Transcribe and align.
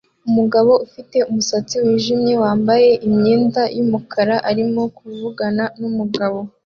Umugabo 0.29 0.71
ufite 0.85 1.17
umusatsi 1.29 1.75
wijimye 1.83 2.33
wambaye 2.43 2.89
imyenda 3.07 3.61
yumukara 3.77 4.35
arimo 4.49 4.81
kuvugana 4.97 5.63
numugabo 5.79 6.39